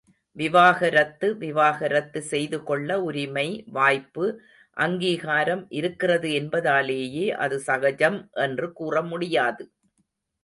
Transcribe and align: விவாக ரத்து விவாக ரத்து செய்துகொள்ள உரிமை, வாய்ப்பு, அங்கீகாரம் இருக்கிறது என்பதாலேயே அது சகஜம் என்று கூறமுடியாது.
விவாக 0.37 0.87
ரத்து 0.89 1.27
விவாக 1.37 1.87
ரத்து 1.87 2.21
செய்துகொள்ள 2.23 2.89
உரிமை, 3.01 3.45
வாய்ப்பு, 3.67 4.25
அங்கீகாரம் 4.77 5.63
இருக்கிறது 5.71 6.31
என்பதாலேயே 6.33 7.27
அது 7.39 7.59
சகஜம் 7.59 8.19
என்று 8.39 8.69
கூறமுடியாது. 8.79 9.65